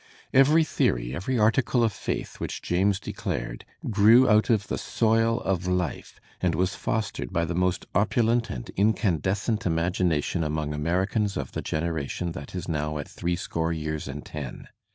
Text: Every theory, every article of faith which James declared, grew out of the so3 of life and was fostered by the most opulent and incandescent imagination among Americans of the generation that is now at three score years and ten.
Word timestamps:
Every 0.33 0.63
theory, 0.63 1.13
every 1.15 1.37
article 1.37 1.83
of 1.83 1.93
faith 1.93 2.39
which 2.39 2.63
James 2.63 2.99
declared, 2.99 3.65
grew 3.91 4.27
out 4.27 4.49
of 4.49 4.65
the 4.67 4.77
so3 4.77 5.43
of 5.43 5.67
life 5.67 6.19
and 6.41 6.55
was 6.55 6.73
fostered 6.73 7.31
by 7.31 7.45
the 7.45 7.53
most 7.53 7.85
opulent 7.93 8.49
and 8.49 8.67
incandescent 8.71 9.63
imagination 9.67 10.43
among 10.43 10.73
Americans 10.73 11.37
of 11.37 11.51
the 11.51 11.61
generation 11.61 12.31
that 12.31 12.55
is 12.55 12.67
now 12.67 12.97
at 12.97 13.07
three 13.07 13.35
score 13.35 13.71
years 13.71 14.07
and 14.07 14.25
ten. 14.25 14.69